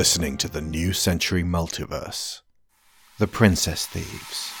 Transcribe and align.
listening 0.00 0.38
to 0.38 0.48
the 0.48 0.62
New 0.62 0.94
Century 0.94 1.44
Multiverse 1.44 2.40
The 3.18 3.26
Princess 3.26 3.84
Thieves. 3.84 4.59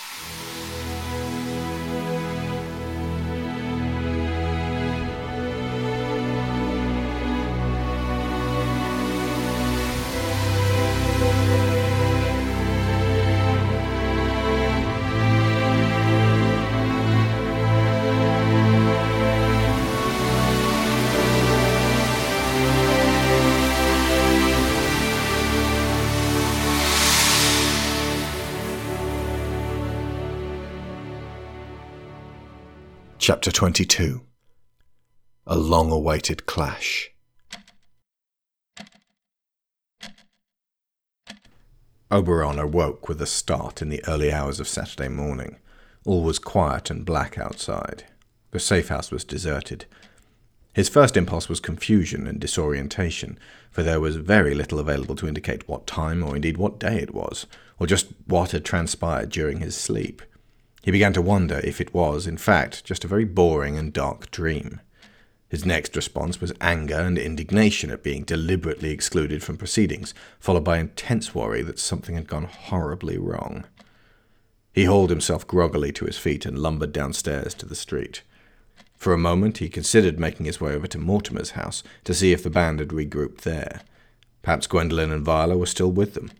Chapter 33.22 33.50
22 33.50 34.22
A 35.46 35.54
Long 35.54 35.92
Awaited 35.92 36.46
Clash. 36.46 37.10
Oberon 42.10 42.58
awoke 42.58 43.10
with 43.10 43.20
a 43.20 43.26
start 43.26 43.82
in 43.82 43.90
the 43.90 44.02
early 44.08 44.32
hours 44.32 44.58
of 44.58 44.66
Saturday 44.66 45.10
morning. 45.10 45.56
All 46.06 46.22
was 46.22 46.38
quiet 46.38 46.88
and 46.88 47.04
black 47.04 47.36
outside. 47.36 48.04
The 48.52 48.58
safe 48.58 48.88
house 48.88 49.10
was 49.10 49.22
deserted. 49.22 49.84
His 50.72 50.88
first 50.88 51.14
impulse 51.14 51.46
was 51.46 51.60
confusion 51.60 52.26
and 52.26 52.40
disorientation, 52.40 53.38
for 53.70 53.82
there 53.82 54.00
was 54.00 54.16
very 54.16 54.54
little 54.54 54.78
available 54.78 55.16
to 55.16 55.28
indicate 55.28 55.68
what 55.68 55.86
time 55.86 56.22
or 56.22 56.36
indeed 56.36 56.56
what 56.56 56.80
day 56.80 56.96
it 56.96 57.12
was, 57.12 57.46
or 57.78 57.86
just 57.86 58.06
what 58.24 58.52
had 58.52 58.64
transpired 58.64 59.28
during 59.28 59.60
his 59.60 59.76
sleep. 59.76 60.22
He 60.82 60.90
began 60.90 61.12
to 61.12 61.22
wonder 61.22 61.60
if 61.62 61.80
it 61.80 61.92
was, 61.92 62.26
in 62.26 62.38
fact, 62.38 62.84
just 62.84 63.04
a 63.04 63.08
very 63.08 63.24
boring 63.24 63.76
and 63.76 63.92
dark 63.92 64.30
dream. 64.30 64.80
His 65.48 65.66
next 65.66 65.96
response 65.96 66.40
was 66.40 66.52
anger 66.60 66.94
and 66.94 67.18
indignation 67.18 67.90
at 67.90 68.02
being 68.02 68.22
deliberately 68.22 68.90
excluded 68.90 69.42
from 69.42 69.56
proceedings, 69.56 70.14
followed 70.38 70.64
by 70.64 70.78
intense 70.78 71.34
worry 71.34 71.62
that 71.62 71.78
something 71.78 72.14
had 72.14 72.28
gone 72.28 72.44
horribly 72.44 73.18
wrong. 73.18 73.64
He 74.72 74.84
hauled 74.84 75.10
himself 75.10 75.46
groggily 75.46 75.92
to 75.92 76.06
his 76.06 76.16
feet 76.16 76.46
and 76.46 76.58
lumbered 76.58 76.92
downstairs 76.92 77.52
to 77.54 77.66
the 77.66 77.74
street. 77.74 78.22
For 78.96 79.12
a 79.12 79.18
moment 79.18 79.58
he 79.58 79.68
considered 79.68 80.20
making 80.20 80.46
his 80.46 80.60
way 80.60 80.72
over 80.72 80.86
to 80.86 80.98
Mortimer's 80.98 81.50
house 81.52 81.82
to 82.04 82.14
see 82.14 82.32
if 82.32 82.42
the 82.42 82.50
band 82.50 82.78
had 82.78 82.90
regrouped 82.90 83.40
there. 83.40 83.80
Perhaps 84.42 84.68
Gwendolen 84.68 85.10
and 85.10 85.24
Viola 85.24 85.58
were 85.58 85.66
still 85.66 85.90
with 85.90 86.14
them 86.14 86.30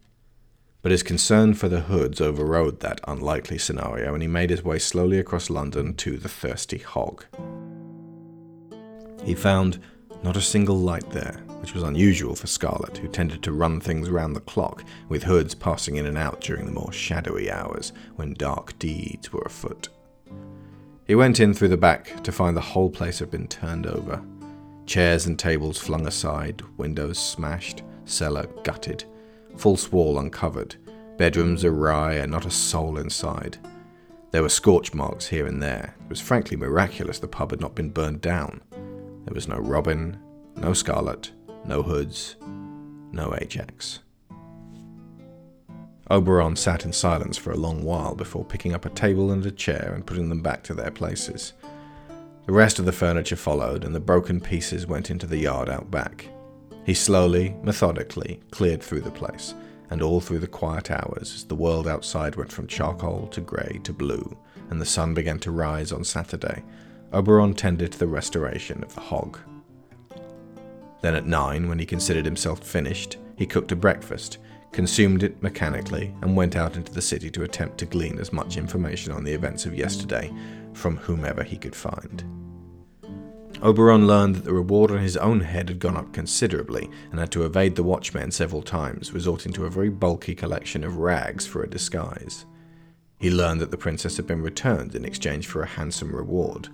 but 0.83 0.93
his 0.93 1.03
concern 1.03 1.55
for 1.55 1.69
the 1.69 1.81
hoods 1.81 2.21
overrode 2.21 2.81
that 2.81 3.01
unlikely 3.07 3.59
scenario, 3.59 4.15
and 4.15 4.23
he 4.23 4.29
made 4.29 4.51
his 4.51 4.65
way 4.65 4.79
slowly 4.79 5.19
across 5.19 5.51
London 5.51 5.95
to 5.95 6.17
the 6.17 6.29
Thirsty 6.29 6.79
Hog. 6.79 7.25
He 9.23 9.35
found 9.35 9.81
not 10.23 10.37
a 10.37 10.41
single 10.41 10.79
light 10.79 11.09
there, 11.11 11.43
which 11.61 11.75
was 11.75 11.83
unusual 11.83 12.35
for 12.35 12.47
Scarlet, 12.47 12.97
who 12.97 13.09
tended 13.09 13.43
to 13.43 13.53
run 13.53 13.81
things 13.81 14.09
round 14.09 14.35
the 14.35 14.41
clock, 14.41 14.85
with 15.09 15.25
hoods 15.25 15.55
passing 15.55 15.97
in 15.97 16.07
and 16.07 16.17
out 16.17 16.41
during 16.41 16.65
the 16.65 16.73
more 16.73 16.93
shadowy 16.93 17.51
hours 17.51 17.93
when 18.17 18.35
dark 18.35 18.79
deeds 18.79 19.33
were 19.33 19.43
afoot. 19.43 19.89
He 21.07 21.15
went 21.15 21.41
in 21.41 21.53
through 21.53 21.69
the 21.69 21.77
back 21.77 22.23
to 22.23 22.33
find 22.33 22.57
the 22.57 22.61
whole 22.61 22.91
place 22.91 23.19
had 23.19 23.31
been 23.31 23.49
turned 23.49 23.87
over. 23.87 24.23
Chairs 24.87 25.27
and 25.27 25.39
tables 25.39 25.79
flung 25.79 26.07
aside, 26.07 26.63
windows 26.77 27.19
smashed, 27.19 27.83
cellar 28.05 28.47
gutted, 28.65 29.05
false 29.61 29.93
wall 29.93 30.19
uncovered, 30.19 30.77
bedrooms 31.19 31.67
awry, 31.67 32.15
and 32.15 32.33
not 32.33 32.47
a 32.47 32.51
soul 32.51 32.97
inside. 32.97 33.59
There 34.31 34.43
were 34.43 34.49
scorch 34.49 34.95
marks 34.95 35.27
here 35.27 35.47
and 35.47 35.63
there. 35.63 35.95
It 36.03 36.09
was 36.09 36.19
frankly 36.19 36.57
miraculous 36.57 37.19
the 37.19 37.29
pub 37.29 37.51
had 37.51 37.61
not 37.61 37.75
been 37.75 37.91
burned 37.91 38.23
down. 38.23 38.63
There 39.27 39.35
was 39.35 39.49
no 39.49 39.59
Robin, 39.59 40.19
no 40.57 40.73
Scarlet, 40.73 41.33
no 41.67 41.83
Hoods, 41.83 42.37
no 43.13 43.35
Ajax. 43.39 43.99
Oberon 46.11 46.57
sat 46.57 46.87
in 46.87 46.93
silence 46.95 47.37
for 47.37 47.53
a 47.53 47.57
long 47.57 47.85
while 47.85 48.15
before 48.15 48.47
picking 48.47 48.73
up 48.73 48.87
a 48.87 48.91
table 48.91 49.31
and 49.31 49.45
a 49.45 49.51
chair 49.51 49.93
and 49.95 50.07
putting 50.07 50.31
them 50.31 50.41
back 50.41 50.63
to 50.65 50.75
their 50.75 50.91
places. 50.91 51.53
The 52.47 52.53
rest 52.53 52.79
of 52.79 52.87
the 52.87 52.93
furniture 52.93 53.37
followed, 53.37 53.85
and 53.85 53.95
the 53.95 54.01
broken 54.01 54.41
pieces 54.41 54.87
went 54.87 55.11
into 55.11 55.27
the 55.27 55.37
yard 55.37 55.69
out 55.69 55.91
back. 55.91 56.29
He 56.91 56.95
slowly, 56.95 57.55
methodically 57.63 58.41
cleared 58.51 58.83
through 58.83 59.03
the 59.03 59.13
place, 59.13 59.55
and 59.91 60.03
all 60.03 60.21
through 60.21 60.41
the 60.41 60.49
quiet 60.49 60.91
hours 60.91 61.33
as 61.37 61.45
the 61.45 61.55
world 61.55 61.87
outside 61.87 62.35
went 62.35 62.51
from 62.51 62.67
charcoal 62.67 63.29
to 63.29 63.41
grey 63.41 63.79
to 63.85 63.93
blue, 63.93 64.37
and 64.71 64.81
the 64.81 64.85
sun 64.85 65.15
began 65.15 65.39
to 65.39 65.53
rise 65.53 65.93
on 65.93 66.03
Saturday, 66.03 66.65
Oberon 67.13 67.55
tended 67.55 67.93
to 67.93 67.99
the 68.01 68.09
restoration 68.09 68.83
of 68.83 68.93
the 68.97 69.03
hog. 69.03 69.39
Then 71.01 71.15
at 71.15 71.29
nine, 71.29 71.69
when 71.69 71.79
he 71.79 71.87
considered 71.87 72.25
himself 72.25 72.59
finished, 72.59 73.19
he 73.37 73.47
cooked 73.47 73.71
a 73.71 73.77
breakfast, 73.77 74.39
consumed 74.73 75.23
it 75.23 75.41
mechanically, 75.45 76.13
and 76.23 76.35
went 76.35 76.57
out 76.57 76.75
into 76.75 76.93
the 76.93 77.01
city 77.01 77.31
to 77.31 77.45
attempt 77.45 77.79
to 77.79 77.87
glean 77.87 78.19
as 78.19 78.33
much 78.33 78.57
information 78.57 79.13
on 79.13 79.23
the 79.23 79.33
events 79.33 79.65
of 79.65 79.77
yesterday 79.77 80.29
from 80.73 80.97
whomever 80.97 81.45
he 81.45 81.57
could 81.57 81.77
find. 81.77 82.25
Oberon 83.63 84.07
learned 84.07 84.37
that 84.37 84.45
the 84.45 84.55
reward 84.55 84.91
on 84.91 84.99
his 84.99 85.19
own 85.19 85.41
head 85.41 85.69
had 85.69 85.81
gone 85.81 85.97
up 85.97 86.13
considerably 86.15 86.89
and 87.11 87.21
had 87.21 87.31
to 87.33 87.45
evade 87.45 87.77
the 87.77 87.83
watchmen 87.83 88.31
several 88.31 88.63
times, 88.63 89.13
resorting 89.13 89.53
to 89.53 89.67
a 89.67 89.71
very 89.71 89.91
bulky 89.91 90.35
collection 90.35 90.83
of 90.83 90.97
rags 90.97 91.47
for 91.47 91.63
a 91.63 91.69
disguise. 91.69 92.47
He 93.19 93.31
learned 93.31 93.61
that 93.61 93.71
the 93.71 93.77
princess 93.77 94.17
had 94.17 94.27
been 94.27 94.41
returned 94.41 94.95
in 94.95 95.05
exchange 95.05 95.47
for 95.47 95.63
a 95.63 95.67
handsome 95.67 96.17
reward. 96.17 96.69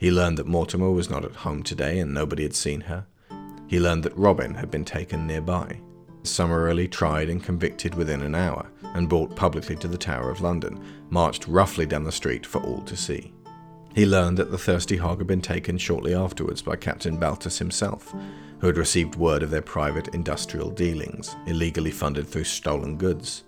He 0.00 0.10
learned 0.10 0.38
that 0.38 0.46
Mortimer 0.48 0.90
was 0.90 1.08
not 1.08 1.24
at 1.24 1.36
home 1.36 1.62
today 1.62 2.00
and 2.00 2.12
nobody 2.12 2.42
had 2.42 2.56
seen 2.56 2.80
her. 2.82 3.06
He 3.68 3.78
learned 3.78 4.02
that 4.02 4.18
Robin 4.18 4.54
had 4.54 4.72
been 4.72 4.84
taken 4.84 5.28
nearby, 5.28 5.78
summarily 6.24 6.88
tried 6.88 7.28
and 7.28 7.44
convicted 7.44 7.94
within 7.94 8.22
an 8.22 8.34
hour, 8.34 8.66
and 8.94 9.08
brought 9.08 9.36
publicly 9.36 9.76
to 9.76 9.88
the 9.88 9.96
Tower 9.96 10.30
of 10.30 10.40
London, 10.40 10.82
marched 11.10 11.46
roughly 11.46 11.86
down 11.86 12.02
the 12.02 12.10
street 12.10 12.44
for 12.44 12.60
all 12.62 12.82
to 12.82 12.96
see. 12.96 13.32
He 13.94 14.06
learned 14.06 14.38
that 14.38 14.50
the 14.50 14.58
Thirsty 14.58 14.96
Hog 14.96 15.18
had 15.18 15.28
been 15.28 15.40
taken 15.40 15.78
shortly 15.78 16.14
afterwards 16.14 16.62
by 16.62 16.74
Captain 16.74 17.16
Baltus 17.16 17.58
himself, 17.58 18.12
who 18.58 18.66
had 18.66 18.76
received 18.76 19.14
word 19.14 19.44
of 19.44 19.50
their 19.50 19.62
private 19.62 20.08
industrial 20.08 20.70
dealings, 20.70 21.36
illegally 21.46 21.92
funded 21.92 22.26
through 22.26 22.44
stolen 22.44 22.96
goods. 22.96 23.44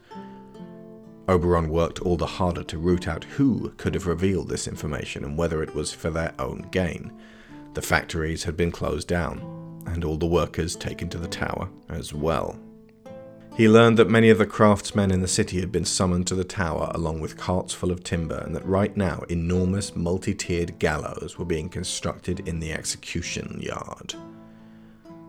Oberon 1.28 1.68
worked 1.68 1.98
all 1.98 2.16
the 2.16 2.26
harder 2.26 2.62
to 2.62 2.78
root 2.78 3.08
out 3.08 3.24
who 3.24 3.70
could 3.76 3.94
have 3.94 4.06
revealed 4.06 4.48
this 4.48 4.68
information 4.68 5.24
and 5.24 5.36
whether 5.36 5.64
it 5.64 5.74
was 5.74 5.92
for 5.92 6.10
their 6.10 6.32
own 6.38 6.68
gain. 6.70 7.12
The 7.74 7.82
factories 7.82 8.44
had 8.44 8.56
been 8.56 8.70
closed 8.70 9.08
down, 9.08 9.82
and 9.86 10.04
all 10.04 10.16
the 10.16 10.26
workers 10.26 10.76
taken 10.76 11.08
to 11.08 11.18
the 11.18 11.26
tower 11.26 11.68
as 11.88 12.14
well. 12.14 12.56
He 13.56 13.70
learned 13.70 13.96
that 13.96 14.10
many 14.10 14.28
of 14.28 14.36
the 14.36 14.44
craftsmen 14.44 15.10
in 15.10 15.22
the 15.22 15.26
city 15.26 15.60
had 15.60 15.72
been 15.72 15.86
summoned 15.86 16.26
to 16.26 16.34
the 16.34 16.44
tower 16.44 16.90
along 16.94 17.20
with 17.20 17.38
carts 17.38 17.72
full 17.72 17.90
of 17.90 18.04
timber, 18.04 18.36
and 18.36 18.54
that 18.54 18.66
right 18.66 18.94
now 18.94 19.22
enormous 19.30 19.96
multi 19.96 20.34
tiered 20.34 20.78
gallows 20.78 21.38
were 21.38 21.46
being 21.46 21.70
constructed 21.70 22.46
in 22.46 22.60
the 22.60 22.70
execution 22.70 23.58
yard. 23.62 24.14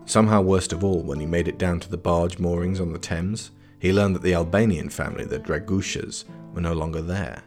Somehow, 0.04 0.42
worst 0.42 0.74
of 0.74 0.84
all, 0.84 1.00
when 1.00 1.20
he 1.20 1.24
made 1.24 1.48
it 1.48 1.56
down 1.56 1.80
to 1.80 1.88
the 1.88 1.96
barge 1.96 2.38
moorings 2.38 2.80
on 2.80 2.92
the 2.92 2.98
Thames, 2.98 3.50
he 3.78 3.94
learned 3.94 4.14
that 4.14 4.22
the 4.22 4.34
Albanian 4.34 4.90
family, 4.90 5.24
the 5.24 5.38
Dragushas, 5.38 6.24
were 6.52 6.60
no 6.60 6.74
longer 6.74 7.00
there. 7.00 7.44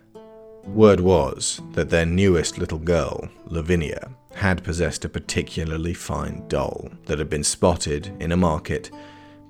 Word 0.65 0.99
was 0.99 1.61
that 1.73 1.91
their 1.91 2.07
newest 2.07 2.57
little 2.57 2.79
girl, 2.79 3.29
Lavinia, 3.45 4.09
had 4.33 4.63
possessed 4.63 5.05
a 5.05 5.09
particularly 5.09 5.93
fine 5.93 6.43
doll 6.47 6.89
that 7.05 7.19
had 7.19 7.29
been 7.29 7.43
spotted 7.43 8.11
in 8.19 8.31
a 8.31 8.37
market 8.37 8.89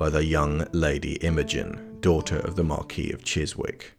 by 0.01 0.09
the 0.09 0.25
young 0.25 0.65
Lady 0.71 1.13
Imogen, 1.17 1.99
daughter 1.99 2.39
of 2.39 2.55
the 2.55 2.63
Marquis 2.63 3.11
of 3.11 3.23
Chiswick. 3.23 3.91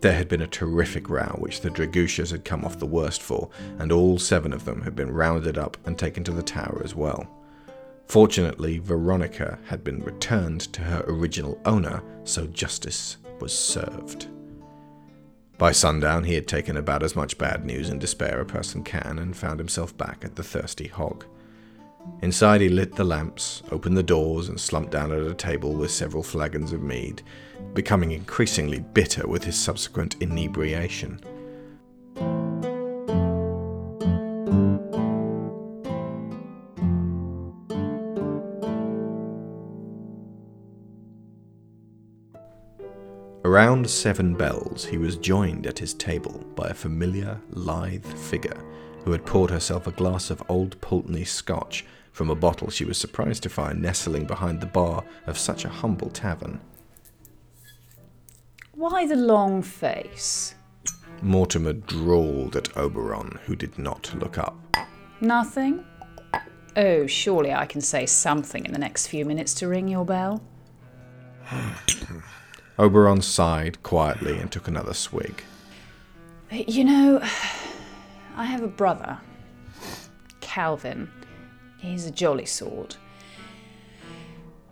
There 0.00 0.14
had 0.14 0.28
been 0.28 0.42
a 0.42 0.48
terrific 0.48 1.08
row 1.08 1.36
which 1.38 1.60
the 1.60 1.70
Dragushas 1.70 2.32
had 2.32 2.44
come 2.44 2.64
off 2.64 2.80
the 2.80 2.86
worst 2.86 3.22
for, 3.22 3.50
and 3.78 3.92
all 3.92 4.18
seven 4.18 4.52
of 4.52 4.64
them 4.64 4.82
had 4.82 4.96
been 4.96 5.12
rounded 5.12 5.56
up 5.56 5.76
and 5.86 5.96
taken 5.96 6.24
to 6.24 6.32
the 6.32 6.42
tower 6.42 6.82
as 6.82 6.96
well. 6.96 7.30
Fortunately, 8.08 8.80
Veronica 8.80 9.60
had 9.68 9.84
been 9.84 10.02
returned 10.02 10.62
to 10.72 10.80
her 10.80 11.04
original 11.06 11.60
owner, 11.64 12.02
so 12.24 12.48
justice 12.48 13.16
was 13.38 13.56
served. 13.56 14.26
By 15.56 15.70
sundown, 15.70 16.24
he 16.24 16.34
had 16.34 16.48
taken 16.48 16.76
about 16.76 17.04
as 17.04 17.14
much 17.14 17.38
bad 17.38 17.64
news 17.64 17.90
and 17.90 18.00
despair 18.00 18.40
a 18.40 18.44
person 18.44 18.82
can 18.82 19.20
and 19.20 19.36
found 19.36 19.60
himself 19.60 19.96
back 19.96 20.24
at 20.24 20.34
the 20.34 20.42
Thirsty 20.42 20.88
Hog. 20.88 21.26
Inside, 22.22 22.60
he 22.60 22.68
lit 22.68 22.96
the 22.96 23.04
lamps, 23.04 23.62
opened 23.70 23.96
the 23.96 24.02
doors, 24.02 24.48
and 24.48 24.60
slumped 24.60 24.92
down 24.92 25.10
at 25.10 25.20
a 25.20 25.34
table 25.34 25.74
with 25.74 25.90
several 25.90 26.22
flagons 26.22 26.72
of 26.72 26.82
mead, 26.82 27.22
becoming 27.72 28.12
increasingly 28.12 28.80
bitter 28.80 29.26
with 29.26 29.44
his 29.44 29.56
subsequent 29.56 30.16
inebriation. 30.20 31.20
Around 43.42 43.88
seven 43.88 44.34
bells, 44.34 44.84
he 44.84 44.98
was 44.98 45.16
joined 45.16 45.66
at 45.66 45.78
his 45.78 45.94
table 45.94 46.44
by 46.54 46.68
a 46.68 46.74
familiar, 46.74 47.40
lithe 47.50 48.04
figure 48.04 48.62
who 49.04 49.12
had 49.12 49.26
poured 49.26 49.50
herself 49.50 49.86
a 49.86 49.92
glass 49.92 50.30
of 50.30 50.42
old 50.48 50.80
Pulteney 50.80 51.24
scotch 51.24 51.84
from 52.12 52.30
a 52.30 52.34
bottle 52.34 52.70
she 52.70 52.84
was 52.84 52.98
surprised 52.98 53.42
to 53.42 53.48
find 53.48 53.80
nestling 53.80 54.24
behind 54.24 54.60
the 54.60 54.66
bar 54.66 55.04
of 55.26 55.38
such 55.38 55.64
a 55.64 55.68
humble 55.68 56.10
tavern. 56.10 56.60
Why 58.72 59.06
the 59.06 59.16
long 59.16 59.62
face? 59.62 60.54
Mortimer 61.22 61.74
drawled 61.74 62.56
at 62.56 62.76
Oberon, 62.76 63.38
who 63.44 63.54
did 63.54 63.78
not 63.78 64.14
look 64.14 64.38
up. 64.38 64.56
Nothing? 65.20 65.84
Oh, 66.76 67.06
surely 67.06 67.52
I 67.52 67.66
can 67.66 67.80
say 67.80 68.06
something 68.06 68.64
in 68.64 68.72
the 68.72 68.78
next 68.78 69.08
few 69.08 69.24
minutes 69.24 69.54
to 69.54 69.68
ring 69.68 69.88
your 69.88 70.04
bell. 70.04 70.42
Oberon 72.78 73.20
sighed 73.20 73.82
quietly 73.82 74.38
and 74.38 74.50
took 74.50 74.68
another 74.68 74.94
swig. 74.94 75.42
You 76.50 76.84
know, 76.84 77.22
I 78.40 78.44
have 78.44 78.62
a 78.62 78.68
brother, 78.68 79.18
Calvin. 80.40 81.10
He's 81.76 82.06
a 82.06 82.10
jolly 82.10 82.46
sort. 82.46 82.96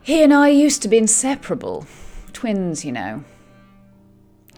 He 0.00 0.23
and 0.23 0.32
I 0.32 0.49
used 0.49 0.81
to 0.81 0.88
be 0.88 0.97
inseparable. 0.97 1.87
Twins, 2.32 2.82
you 2.82 2.93
know. 2.93 3.25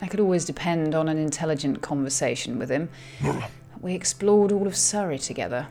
I 0.00 0.06
could 0.06 0.20
always 0.20 0.44
depend 0.44 0.94
on 0.94 1.08
an 1.08 1.18
intelligent 1.18 1.82
conversation 1.82 2.56
with 2.56 2.70
him. 2.70 2.88
We 3.80 3.94
explored 3.94 4.52
all 4.52 4.68
of 4.68 4.76
Surrey 4.76 5.18
together. 5.18 5.66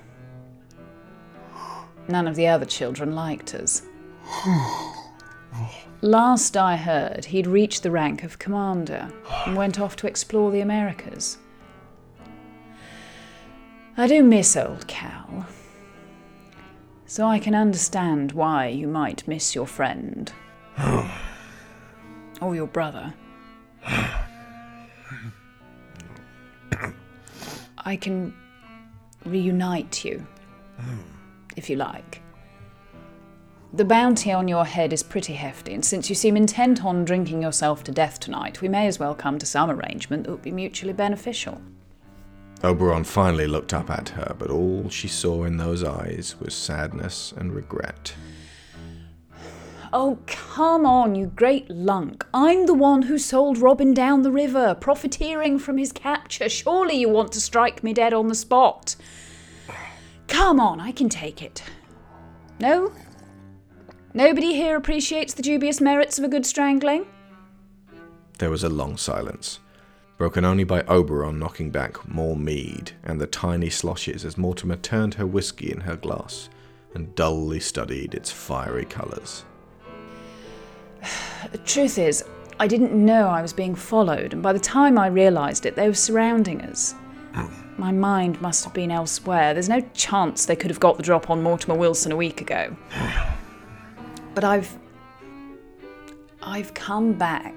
None 2.10 2.28
of 2.28 2.36
the 2.36 2.48
other 2.48 2.66
children 2.66 3.16
liked 3.16 3.56
us. 3.56 3.84
Last 6.02 6.58
I 6.58 6.76
heard, 6.76 7.24
he'd 7.24 7.48
reached 7.48 7.84
the 7.84 7.92
rank 7.92 8.24
of 8.24 8.38
commander 8.38 9.14
and 9.46 9.56
went 9.56 9.80
off 9.80 9.96
to 9.98 10.08
explore 10.08 10.52
the 10.52 10.60
Americas. 10.60 11.38
I 13.98 14.08
do 14.08 14.24
miss 14.24 14.56
old 14.56 14.88
Cal, 14.88 15.46
so 17.06 17.28
I 17.28 17.40
can 17.40 17.54
understand 17.54 18.32
why 18.32 18.68
you 18.68 18.88
might 18.88 19.28
miss 19.28 19.54
your 19.56 19.68
friend. 19.68 20.32
or 22.42 22.56
your 22.56 22.68
brother. 22.68 23.14
I 27.78 27.96
can 27.96 28.34
reunite 29.26 30.06
you, 30.06 30.26
if 31.56 31.70
you 31.70 31.76
like. 31.76 32.22
The 33.74 33.86
bounty 33.86 34.32
on 34.32 34.48
your 34.48 34.66
head 34.66 34.94
is 34.94 35.04
pretty 35.04 35.34
hefty, 35.34 35.74
and 35.74 35.86
since 35.86 36.10
you 36.10 36.16
seem 36.16 36.36
intent 36.36 36.84
on 36.84 37.06
drinking 37.06 37.42
yourself 37.42 37.84
to 37.84 37.92
death 37.92 38.20
tonight, 38.20 38.62
we 38.62 38.68
may 38.68 38.88
as 38.88 39.00
well 39.00 39.14
come 39.14 39.38
to 39.40 39.46
some 39.46 39.70
arrangement 39.70 40.24
that 40.24 40.32
would 40.32 40.42
be 40.42 40.52
mutually 40.52 40.94
beneficial. 40.94 41.62
Oberon 42.64 43.06
finally 43.06 43.48
looked 43.48 43.74
up 43.74 43.90
at 43.90 44.10
her, 44.10 44.36
but 44.38 44.50
all 44.50 44.90
she 44.90 45.08
saw 45.08 45.46
in 45.46 45.58
those 45.58 45.84
eyes 45.84 46.36
was 46.40 46.54
sadness 46.54 47.34
and 47.38 47.54
regret. 47.54 48.14
Oh, 49.92 50.20
come 50.28 50.86
on, 50.86 51.16
you 51.16 51.28
great 51.28 51.70
lunk. 51.70 52.26
I'm 52.34 52.68
the 52.68 52.74
one 52.74 53.04
who 53.04 53.18
sold 53.18 53.58
Robin 53.58 53.94
down 53.94 54.22
the 54.22 54.32
river, 54.32 54.76
profiteering 54.76 55.58
from 55.58 55.78
his 55.78 55.92
capture. 55.92 56.50
Surely 56.50 56.96
you 56.96 57.10
want 57.10 57.32
to 57.32 57.42
strike 57.42 57.84
me 57.84 57.94
dead 57.94 58.14
on 58.14 58.28
the 58.28 58.36
spot. 58.36 58.96
Come 60.28 60.60
on, 60.60 60.80
I 60.80 60.92
can 60.92 61.10
take 61.10 61.42
it. 61.42 61.64
No? 62.60 62.92
Nobody 64.14 64.54
here 64.54 64.76
appreciates 64.76 65.34
the 65.34 65.42
dubious 65.42 65.82
merits 65.82 66.20
of 66.20 66.26
a 66.26 66.30
good 66.30 66.46
strangling? 66.46 67.08
There 68.38 68.52
was 68.52 68.64
a 68.64 68.70
long 68.70 68.98
silence, 68.98 69.60
broken 70.20 70.44
only 70.44 70.66
by 70.66 70.82
Oberon 70.84 71.40
knocking 71.40 71.72
back 71.72 72.06
more 72.06 72.36
mead 72.36 72.92
and 73.06 73.22
the 73.22 73.26
tiny 73.26 73.70
sloshes 73.70 74.26
as 74.26 74.38
Mortimer 74.38 74.76
turned 74.76 75.14
her 75.14 75.26
whiskey 75.26 75.72
in 75.72 75.80
her 75.80 75.96
glass 75.96 76.50
and 76.94 77.16
dully 77.16 77.62
studied 77.62 78.14
its 78.14 78.30
fiery 78.30 78.84
colours. 78.84 79.46
The 81.54 81.58
truth 81.66 81.98
is, 81.98 82.26
I 82.60 82.68
didn't 82.68 82.94
know 82.94 83.30
I 83.30 83.42
was 83.42 83.54
being 83.54 83.74
followed, 83.74 84.34
and 84.34 84.44
by 84.44 84.52
the 84.52 84.60
time 84.60 85.00
I 85.00 85.08
realised 85.08 85.66
it, 85.66 85.78
they 85.78 85.88
were 85.88 85.94
surrounding 85.94 86.64
us. 86.64 86.96
Hmm. 87.34 87.48
My 87.78 87.94
mind 87.94 88.42
must 88.42 88.66
have 88.66 88.74
been 88.74 88.92
elsewhere. 88.92 89.54
There's 89.54 89.70
no 89.70 89.80
chance 89.94 90.46
they 90.46 90.58
could 90.58 90.70
have 90.70 90.82
got 90.82 90.98
the 90.98 91.04
drop 91.04 91.30
on 91.30 91.42
Mortimer 91.42 91.76
Wilson 91.76 92.12
a 92.12 92.18
week 92.18 92.42
ago. 92.42 92.76
Hmm. 92.90 93.36
But 94.36 94.44
I've. 94.44 94.78
I've 96.42 96.74
come 96.74 97.14
back 97.14 97.56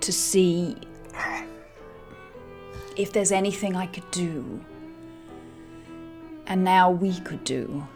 to 0.00 0.12
see 0.12 0.76
if 2.96 3.12
there's 3.12 3.32
anything 3.32 3.76
I 3.76 3.86
could 3.86 4.08
do. 4.10 4.60
And 6.46 6.62
now 6.62 6.90
we 6.90 7.18
could 7.20 7.44
do. 7.44 7.86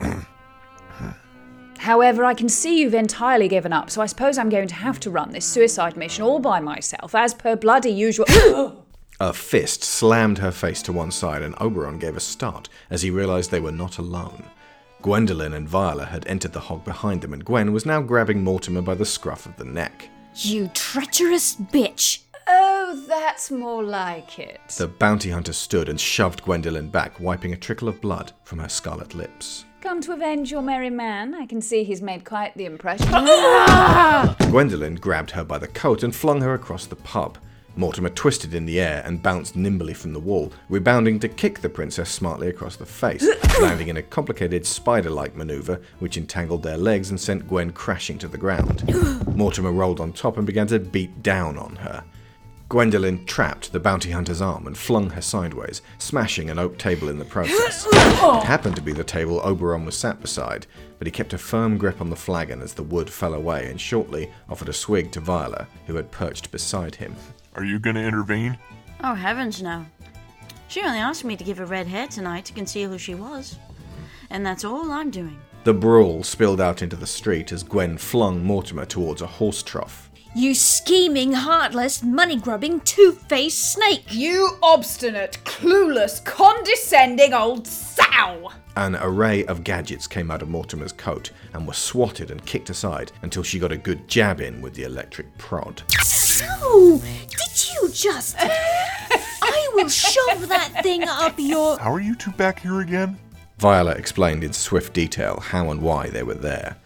However, 1.78 2.24
I 2.24 2.34
can 2.34 2.48
see 2.48 2.80
you've 2.80 2.94
entirely 2.94 3.48
given 3.48 3.72
up, 3.72 3.90
so 3.90 4.00
I 4.00 4.06
suppose 4.06 4.38
I'm 4.38 4.48
going 4.48 4.68
to 4.68 4.74
have 4.74 4.98
to 5.00 5.10
run 5.10 5.32
this 5.32 5.44
suicide 5.44 5.96
mission 5.96 6.24
all 6.24 6.38
by 6.38 6.60
myself, 6.60 7.14
as 7.14 7.34
per 7.34 7.56
bloody 7.56 7.90
usual. 7.92 8.24
A 9.20 9.32
fist 9.32 9.84
slammed 9.84 10.38
her 10.38 10.50
face 10.50 10.82
to 10.82 10.92
one 10.92 11.10
side, 11.10 11.42
and 11.42 11.54
Oberon 11.60 11.98
gave 11.98 12.16
a 12.16 12.20
start 12.20 12.68
as 12.90 13.02
he 13.02 13.10
realized 13.10 13.50
they 13.50 13.60
were 13.60 13.70
not 13.70 13.98
alone. 13.98 14.44
Gwendolen 15.02 15.52
and 15.52 15.68
Viola 15.68 16.06
had 16.06 16.26
entered 16.26 16.52
the 16.52 16.60
hog 16.60 16.84
behind 16.84 17.20
them, 17.20 17.32
and 17.32 17.44
Gwen 17.44 17.72
was 17.72 17.86
now 17.86 18.00
grabbing 18.00 18.42
Mortimer 18.42 18.80
by 18.80 18.94
the 18.94 19.04
scruff 19.04 19.46
of 19.46 19.56
the 19.56 19.64
neck. 19.64 20.08
You 20.34 20.68
treacherous 20.74 21.54
bitch! 21.54 22.20
Oh, 22.94 23.06
that's 23.06 23.50
more 23.50 23.82
like 23.82 24.38
it. 24.38 24.60
The 24.76 24.88
bounty 24.88 25.30
hunter 25.30 25.52
stood 25.52 25.88
and 25.88 26.00
shoved 26.00 26.42
Gwendolen 26.42 26.88
back, 26.88 27.18
wiping 27.20 27.52
a 27.52 27.56
trickle 27.56 27.88
of 27.88 28.00
blood 28.00 28.32
from 28.44 28.58
her 28.58 28.68
scarlet 28.68 29.14
lips. 29.14 29.64
Come 29.80 30.00
to 30.02 30.12
avenge 30.12 30.50
your 30.50 30.62
merry 30.62 30.90
man. 30.90 31.34
I 31.34 31.46
can 31.46 31.60
see 31.60 31.84
he's 31.84 32.00
made 32.00 32.24
quite 32.24 32.54
the 32.56 32.64
impression. 32.64 33.08
Gwendolen 34.50 34.94
grabbed 34.94 35.32
her 35.32 35.44
by 35.44 35.58
the 35.58 35.68
coat 35.68 36.02
and 36.02 36.14
flung 36.14 36.40
her 36.40 36.54
across 36.54 36.86
the 36.86 36.96
pub. 36.96 37.38
Mortimer 37.76 38.10
twisted 38.10 38.54
in 38.54 38.66
the 38.66 38.80
air 38.80 39.02
and 39.04 39.20
bounced 39.20 39.56
nimbly 39.56 39.94
from 39.94 40.12
the 40.12 40.20
wall, 40.20 40.52
rebounding 40.68 41.18
to 41.18 41.28
kick 41.28 41.60
the 41.60 41.68
princess 41.68 42.08
smartly 42.08 42.46
across 42.46 42.76
the 42.76 42.86
face, 42.86 43.26
landing 43.60 43.88
in 43.88 43.96
a 43.96 44.02
complicated 44.02 44.64
spider 44.64 45.10
like 45.10 45.34
maneuver 45.34 45.80
which 45.98 46.16
entangled 46.16 46.62
their 46.62 46.78
legs 46.78 47.10
and 47.10 47.20
sent 47.20 47.48
Gwen 47.48 47.72
crashing 47.72 48.16
to 48.18 48.28
the 48.28 48.38
ground. 48.38 48.84
Mortimer 49.36 49.72
rolled 49.72 50.00
on 50.00 50.12
top 50.12 50.36
and 50.36 50.46
began 50.46 50.68
to 50.68 50.78
beat 50.78 51.24
down 51.24 51.58
on 51.58 51.74
her. 51.76 52.04
Gwendolen 52.74 53.24
trapped 53.24 53.70
the 53.70 53.78
bounty 53.78 54.10
hunter's 54.10 54.42
arm 54.42 54.66
and 54.66 54.76
flung 54.76 55.10
her 55.10 55.20
sideways, 55.20 55.80
smashing 55.98 56.50
an 56.50 56.58
oak 56.58 56.76
table 56.76 57.08
in 57.08 57.20
the 57.20 57.24
process. 57.24 57.86
It 57.86 57.94
happened 58.44 58.74
to 58.74 58.82
be 58.82 58.92
the 58.92 59.04
table 59.04 59.40
Oberon 59.44 59.84
was 59.84 59.96
sat 59.96 60.20
beside, 60.20 60.66
but 60.98 61.06
he 61.06 61.12
kept 61.12 61.32
a 61.32 61.38
firm 61.38 61.78
grip 61.78 62.00
on 62.00 62.10
the 62.10 62.16
flagon 62.16 62.60
as 62.60 62.74
the 62.74 62.82
wood 62.82 63.08
fell 63.08 63.34
away 63.34 63.70
and 63.70 63.80
shortly 63.80 64.28
offered 64.48 64.68
a 64.68 64.72
swig 64.72 65.12
to 65.12 65.20
Viola, 65.20 65.68
who 65.86 65.94
had 65.94 66.10
perched 66.10 66.50
beside 66.50 66.96
him. 66.96 67.14
Are 67.54 67.64
you 67.64 67.78
gonna 67.78 68.02
intervene? 68.02 68.58
Oh, 69.04 69.14
heavens 69.14 69.62
no. 69.62 69.86
She 70.66 70.82
only 70.82 70.98
asked 70.98 71.22
me 71.22 71.36
to 71.36 71.44
give 71.44 71.58
her 71.58 71.66
red 71.66 71.86
hair 71.86 72.08
tonight 72.08 72.44
to 72.46 72.52
conceal 72.54 72.90
who 72.90 72.98
she 72.98 73.14
was. 73.14 73.56
And 74.30 74.44
that's 74.44 74.64
all 74.64 74.90
I'm 74.90 75.12
doing. 75.12 75.38
The 75.62 75.74
brawl 75.74 76.24
spilled 76.24 76.60
out 76.60 76.82
into 76.82 76.96
the 76.96 77.06
street 77.06 77.52
as 77.52 77.62
Gwen 77.62 77.98
flung 77.98 78.42
Mortimer 78.44 78.84
towards 78.84 79.22
a 79.22 79.28
horse 79.28 79.62
trough. 79.62 80.03
You 80.36 80.52
scheming, 80.52 81.32
heartless, 81.32 82.02
money 82.02 82.34
grubbing, 82.34 82.80
two 82.80 83.12
faced 83.12 83.72
snake! 83.72 84.02
you 84.10 84.58
obstinate, 84.64 85.38
clueless, 85.44 86.24
condescending 86.24 87.32
old 87.32 87.68
sow! 87.68 88.50
An 88.74 88.96
array 88.96 89.44
of 89.44 89.62
gadgets 89.62 90.08
came 90.08 90.32
out 90.32 90.42
of 90.42 90.48
Mortimer's 90.48 90.90
coat 90.90 91.30
and 91.52 91.64
were 91.64 91.72
swatted 91.72 92.32
and 92.32 92.44
kicked 92.44 92.68
aside 92.68 93.12
until 93.22 93.44
she 93.44 93.60
got 93.60 93.70
a 93.70 93.76
good 93.76 94.08
jab 94.08 94.40
in 94.40 94.60
with 94.60 94.74
the 94.74 94.82
electric 94.82 95.38
prod. 95.38 95.84
So, 96.02 96.98
did 96.98 97.68
you 97.72 97.88
just. 97.92 98.34
I 98.40 99.70
will 99.74 99.88
shove 99.88 100.48
that 100.48 100.82
thing 100.82 101.04
up 101.04 101.34
your. 101.38 101.78
How 101.78 101.92
are 101.92 102.00
you 102.00 102.16
two 102.16 102.32
back 102.32 102.58
here 102.58 102.80
again? 102.80 103.16
Viola 103.58 103.92
explained 103.92 104.42
in 104.42 104.52
swift 104.52 104.94
detail 104.94 105.38
how 105.38 105.70
and 105.70 105.80
why 105.80 106.08
they 106.08 106.24
were 106.24 106.34
there. 106.34 106.76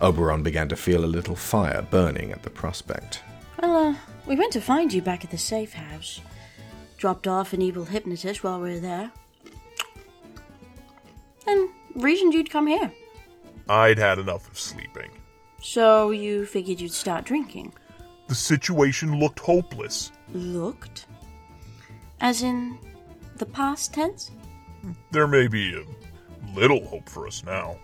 Oberon 0.00 0.42
began 0.42 0.68
to 0.68 0.76
feel 0.76 1.04
a 1.04 1.06
little 1.06 1.36
fire 1.36 1.82
burning 1.82 2.32
at 2.32 2.42
the 2.42 2.50
prospect. 2.50 3.22
Well, 3.60 3.88
uh, 3.88 3.94
we 4.26 4.36
went 4.36 4.52
to 4.54 4.60
find 4.60 4.92
you 4.92 5.02
back 5.02 5.24
at 5.24 5.30
the 5.30 5.38
safe 5.38 5.74
house. 5.74 6.20
Dropped 6.96 7.26
off 7.26 7.52
an 7.52 7.62
evil 7.62 7.84
hypnotist 7.84 8.42
while 8.42 8.60
we 8.60 8.72
were 8.72 8.80
there. 8.80 9.10
And 11.46 11.68
reasoned 11.94 12.34
you'd 12.34 12.50
come 12.50 12.66
here. 12.66 12.92
I'd 13.68 13.98
had 13.98 14.18
enough 14.18 14.48
of 14.50 14.58
sleeping. 14.58 15.10
So 15.62 16.10
you 16.10 16.46
figured 16.46 16.80
you'd 16.80 16.92
start 16.92 17.24
drinking. 17.24 17.72
The 18.28 18.34
situation 18.34 19.18
looked 19.18 19.40
hopeless. 19.40 20.12
Looked? 20.32 21.06
As 22.20 22.42
in 22.42 22.78
the 23.36 23.46
past 23.46 23.92
tense? 23.94 24.30
There 25.10 25.26
may 25.26 25.48
be 25.48 25.74
a 25.74 26.58
little 26.58 26.84
hope 26.86 27.08
for 27.08 27.26
us 27.26 27.44
now. 27.44 27.76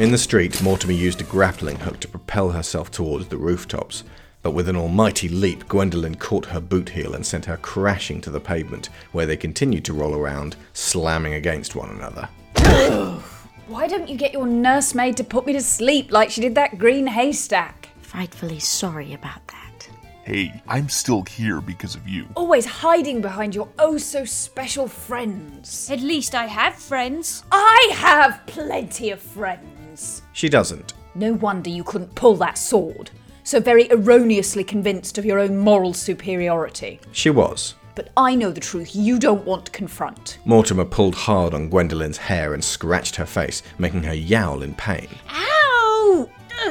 In 0.00 0.12
the 0.12 0.16
street, 0.16 0.62
Mortimer 0.62 0.94
used 0.94 1.20
a 1.20 1.24
grappling 1.24 1.76
hook 1.76 2.00
to 2.00 2.08
propel 2.08 2.48
herself 2.48 2.90
towards 2.90 3.28
the 3.28 3.36
rooftops. 3.36 4.02
But 4.40 4.52
with 4.52 4.66
an 4.70 4.76
almighty 4.76 5.28
leap, 5.28 5.68
Gwendolen 5.68 6.14
caught 6.14 6.46
her 6.46 6.58
boot 6.58 6.88
heel 6.88 7.14
and 7.14 7.26
sent 7.26 7.44
her 7.44 7.58
crashing 7.58 8.22
to 8.22 8.30
the 8.30 8.40
pavement, 8.40 8.88
where 9.12 9.26
they 9.26 9.36
continued 9.36 9.84
to 9.84 9.92
roll 9.92 10.14
around, 10.14 10.56
slamming 10.72 11.34
against 11.34 11.76
one 11.76 11.90
another. 11.90 12.30
Why 13.66 13.86
don't 13.88 14.08
you 14.08 14.16
get 14.16 14.32
your 14.32 14.46
nursemaid 14.46 15.18
to 15.18 15.22
put 15.22 15.44
me 15.44 15.52
to 15.52 15.60
sleep 15.60 16.10
like 16.10 16.30
she 16.30 16.40
did 16.40 16.54
that 16.54 16.78
green 16.78 17.06
haystack? 17.06 17.90
Frightfully 18.00 18.58
sorry 18.58 19.12
about 19.12 19.46
that. 19.48 19.86
Hey, 20.24 20.62
I'm 20.66 20.88
still 20.88 21.24
here 21.24 21.60
because 21.60 21.94
of 21.94 22.08
you. 22.08 22.26
Always 22.36 22.64
hiding 22.64 23.20
behind 23.20 23.54
your 23.54 23.68
oh 23.78 23.98
so 23.98 24.24
special 24.24 24.88
friends. 24.88 25.90
At 25.90 26.00
least 26.00 26.34
I 26.34 26.46
have 26.46 26.74
friends. 26.74 27.44
I 27.52 27.90
have 27.96 28.40
plenty 28.46 29.10
of 29.10 29.20
friends. 29.20 29.79
She 30.32 30.48
doesn't. 30.48 30.94
No 31.14 31.32
wonder 31.32 31.70
you 31.70 31.84
couldn't 31.84 32.14
pull 32.14 32.36
that 32.36 32.58
sword. 32.58 33.10
So 33.42 33.58
very 33.58 33.90
erroneously 33.90 34.64
convinced 34.64 35.18
of 35.18 35.24
your 35.24 35.38
own 35.38 35.56
moral 35.56 35.92
superiority. 35.92 37.00
She 37.12 37.30
was. 37.30 37.74
But 37.96 38.10
I 38.16 38.34
know 38.34 38.52
the 38.52 38.60
truth 38.60 38.94
you 38.94 39.18
don't 39.18 39.44
want 39.44 39.66
to 39.66 39.72
confront. 39.72 40.38
Mortimer 40.44 40.84
pulled 40.84 41.14
hard 41.14 41.52
on 41.54 41.68
Gwendolen's 41.68 42.16
hair 42.16 42.54
and 42.54 42.62
scratched 42.62 43.16
her 43.16 43.26
face, 43.26 43.62
making 43.78 44.04
her 44.04 44.14
yowl 44.14 44.62
in 44.62 44.74
pain. 44.74 45.08
Ow! 45.28 45.59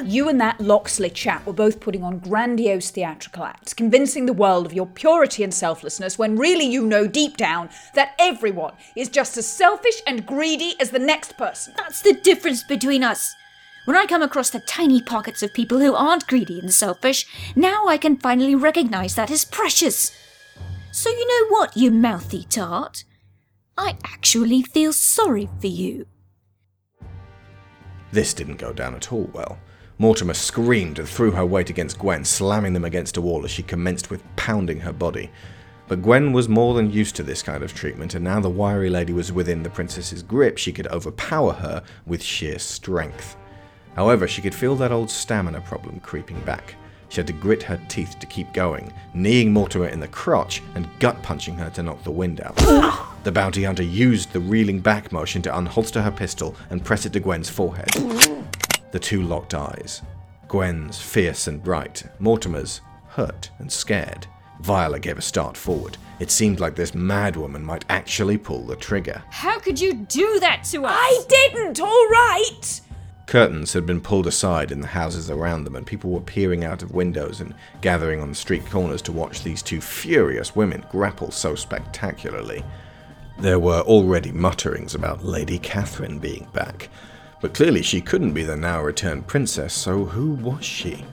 You 0.06 0.29
and 0.29 0.39
that 0.39 0.60
Loxley 0.60 1.10
chap 1.10 1.46
were 1.46 1.53
both 1.53 1.79
putting 1.79 2.03
on 2.03 2.20
grandiose 2.20 2.89
theatrical 2.89 3.44
acts, 3.44 3.74
convincing 3.74 4.25
the 4.25 4.34
world 4.34 4.65
of 4.65 4.74
your 4.74 4.86
purity 4.86 5.44
and 5.44 5.53
selflessness 5.53 6.18
when 6.18 6.38
really 6.38 6.65
you 6.65 6.86
know 6.86 7.08
deep 7.08 7.38
down 7.38 7.70
that 7.96 8.15
everyone 8.20 8.74
is 8.96 9.10
just 9.10 9.38
as 9.38 9.48
selfish 9.48 10.01
and 10.08 10.25
greedy 10.25 10.74
as 10.79 10.91
the 10.91 11.00
next 11.00 11.38
person. 11.38 11.74
That's 11.77 12.01
the 12.01 12.13
difference 12.13 12.63
between 12.63 13.03
us. 13.03 13.34
When 13.86 13.98
I 13.98 14.06
come 14.06 14.22
across 14.22 14.50
the 14.50 14.60
tiny 14.60 15.01
pockets 15.01 15.41
of 15.44 15.53
people 15.53 15.79
who 15.79 15.96
aren't 15.96 16.27
greedy 16.27 16.60
and 16.60 16.74
selfish, 16.74 17.25
now 17.56 17.88
I 17.88 17.98
can 17.98 18.18
finally 18.18 18.56
recognize 18.56 19.15
that 19.15 19.32
as 19.32 19.46
precious. 19.46 20.12
So 20.91 21.10
you 21.10 21.27
know 21.27 21.56
what, 21.56 21.75
you 21.75 21.91
mouthy 21.91 22.44
tart? 22.44 23.03
I 23.77 23.98
actually 24.03 24.62
feel 24.62 24.94
sorry 24.94 25.50
for 25.60 25.68
you. 25.68 26.06
This 28.12 28.34
didn't 28.34 28.58
go 28.58 28.74
down 28.74 28.96
at 28.96 29.12
all 29.13 29.29
well. 29.34 29.60
Mortimer 30.01 30.34
screamed 30.34 30.98
and 30.98 31.10
threw 31.10 31.32
her 31.32 31.46
weight 31.46 31.70
against 31.70 32.00
Gwen, 32.00 32.24
slamming 32.24 32.72
them 32.72 32.86
against 32.86 33.18
a 33.18 33.22
wall 33.22 33.44
as 33.44 33.51
she 33.51 33.63
commenced 33.63 34.10
with 34.10 34.24
pounding 34.38 34.79
her 34.79 34.94
body. 34.94 35.29
But 35.89 36.01
Gwen 36.01 36.32
was 36.32 36.48
more 36.48 36.74
than 36.74 36.89
used 36.89 37.18
to 37.18 37.24
this 37.24 37.44
kind 37.44 37.62
of 37.65 37.74
treatment, 37.74 38.15
and 38.15 38.24
now 38.24 38.39
the 38.39 38.50
wiry 38.50 38.89
lady 38.89 39.12
was 39.12 39.34
within 39.34 39.62
the 39.62 39.70
princess's 39.70 40.24
grip, 40.24 40.58
she 40.58 40.72
could 40.72 40.88
overpower 40.88 41.51
her 41.51 41.84
with 42.06 42.24
sheer 42.24 42.60
strength. 42.60 43.36
However, 43.98 44.25
she 44.25 44.41
could 44.41 44.56
feel 44.56 44.77
that 44.77 44.94
old 44.94 45.12
stamina 45.12 45.60
problem 45.62 46.00
creeping 46.00 46.39
back. 46.46 46.75
She 47.10 47.18
had 47.18 47.27
to 47.27 47.34
grit 47.34 47.63
her 47.63 47.82
teeth 47.89 48.20
to 48.20 48.25
keep 48.25 48.53
going, 48.53 48.94
kneeing 49.13 49.51
Mortimer 49.51 49.88
in 49.88 50.00
the 50.00 50.08
crotch 50.08 50.63
and 50.75 50.88
gut 51.00 51.22
punching 51.24 51.56
her 51.56 51.72
to 51.72 51.84
knock 51.84 52.06
the 52.06 52.12
wind 52.12 52.39
out. 52.39 52.56
the 53.25 53.34
bounty 53.34 53.65
hunter 53.65 53.84
used 53.84 54.32
the 54.32 54.39
reeling 54.39 54.79
back 54.79 55.12
motion 55.12 55.41
to 55.41 55.50
unholster 55.51 56.01
her 56.01 56.12
pistol 56.12 56.56
and 56.70 56.86
press 56.86 57.06
it 57.06 57.12
to 57.12 57.20
Gwen's 57.20 57.50
forehead. 57.50 57.89
The 58.91 59.00
two 59.00 59.22
locked 59.22 59.53
eyes. 59.53 60.01
Gwen's 60.48 61.00
fierce 61.00 61.48
and 61.48 61.63
bright, 61.63 62.03
Mortimer's 62.19 62.81
hurt 63.08 63.50
and 63.60 63.72
scared. 63.72 64.25
Viola 64.62 65.00
gave 65.00 65.17
a 65.17 65.22
start 65.22 65.55
forward. 65.55 65.98
It 66.19 66.31
seemed 66.31 66.60
like 66.60 66.75
this 66.75 66.91
madwoman 66.91 67.63
might 67.63 67.86
actually 67.89 68.38
pull 68.38 68.65
the 68.65 68.75
trigger. 68.75 69.24
How 69.29 69.60
could 69.60 69.79
you 69.79 69.93
do 69.93 70.39
that 70.41 70.63
to 70.72 70.86
us? 70.86 70.93
I 70.96 71.24
didn't, 71.29 71.79
all 71.79 72.08
right! 72.10 72.81
Curtains 73.25 73.74
had 73.74 73.86
been 73.86 74.01
pulled 74.01 74.25
aside 74.25 74.72
in 74.72 74.81
the 74.81 74.88
houses 74.88 75.29
around 75.29 75.63
them, 75.63 75.75
and 75.75 75.86
people 75.86 76.10
were 76.10 76.19
peering 76.19 76.63
out 76.63 76.81
of 76.81 76.96
windows 76.96 77.39
and 77.39 77.53
gathering 77.79 78.19
on 78.22 78.29
the 78.29 78.36
street 78.36 78.65
corners 78.65 79.03
to 79.03 79.12
watch 79.12 79.43
these 79.43 79.62
two 79.62 79.79
furious 79.79 80.55
women 80.55 80.84
grapple 80.89 81.29
so 81.29 81.53
spectacularly. 81.53 82.63
There 83.38 83.60
were 83.60 83.81
already 83.81 84.31
mutterings 84.31 84.96
about 84.96 85.24
Lady 85.24 85.60
Catherine 85.60 86.17
being 86.19 86.48
back, 86.53 86.89
but 87.41 87.53
clearly 87.53 87.81
she 87.81 88.01
couldn't 88.01 88.34
be 88.34 88.43
the 88.43 88.55
now 88.55 88.81
returned 88.81 89.27
princess, 89.27 89.74
so 89.74 90.05
who 90.05 90.31
was 90.34 90.65
she? 90.65 91.05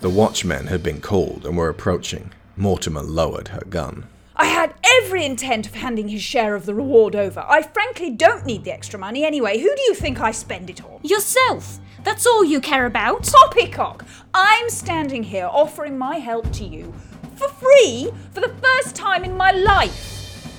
The 0.00 0.10
watchmen 0.10 0.66
had 0.66 0.82
been 0.82 1.00
called 1.00 1.46
and 1.46 1.56
were 1.56 1.68
approaching. 1.68 2.32
Mortimer 2.56 3.02
lowered 3.02 3.48
her 3.48 3.62
gun. 3.68 4.06
I 4.34 4.46
had 4.46 4.74
every 5.02 5.24
intent 5.24 5.66
of 5.66 5.74
handing 5.74 6.08
his 6.08 6.22
share 6.22 6.54
of 6.54 6.66
the 6.66 6.74
reward 6.74 7.16
over. 7.16 7.44
I 7.48 7.62
frankly 7.62 8.10
don't 8.10 8.44
need 8.44 8.64
the 8.64 8.72
extra 8.72 8.98
money 8.98 9.24
anyway. 9.24 9.58
Who 9.58 9.74
do 9.74 9.82
you 9.82 9.94
think 9.94 10.20
I 10.20 10.30
spend 10.30 10.68
it 10.68 10.84
on? 10.84 11.00
Yourself. 11.02 11.78
That's 12.04 12.26
all 12.26 12.44
you 12.44 12.60
care 12.60 12.86
about. 12.86 13.24
Poppycock! 13.24 14.04
I'm 14.32 14.68
standing 14.70 15.22
here 15.22 15.48
offering 15.50 15.98
my 15.98 16.18
help 16.18 16.52
to 16.52 16.64
you 16.64 16.92
for 17.36 17.48
free 17.48 18.10
for 18.32 18.40
the 18.40 18.54
first 18.62 18.94
time 18.94 19.24
in 19.24 19.36
my 19.36 19.50
life. 19.52 20.15